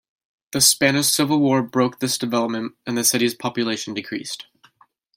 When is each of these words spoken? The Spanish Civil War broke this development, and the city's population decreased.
The 0.51 0.61
Spanish 0.61 1.09
Civil 1.09 1.37
War 1.41 1.61
broke 1.61 1.99
this 1.99 2.17
development, 2.17 2.73
and 2.87 2.97
the 2.97 3.03
city's 3.03 3.35
population 3.35 3.93
decreased. 3.93 4.47